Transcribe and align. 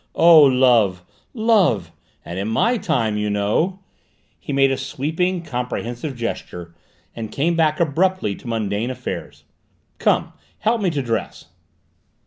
Oh, 0.15 0.41
Love, 0.41 1.03
Love! 1.35 1.91
And 2.25 2.39
in 2.39 2.47
my 2.47 2.77
time, 2.77 3.17
you 3.17 3.29
know" 3.29 3.77
He 4.39 4.51
made 4.51 4.71
a 4.71 4.75
sweeping, 4.75 5.43
comprehensive 5.43 6.15
gesture, 6.17 6.73
and 7.15 7.31
came 7.31 7.55
back 7.55 7.79
abruptly 7.79 8.33
to 8.37 8.47
mundane 8.47 8.89
affairs. 8.89 9.43
"Come, 9.99 10.33
help 10.57 10.81
me 10.81 10.89
to 10.89 11.03
dress." 11.03 11.49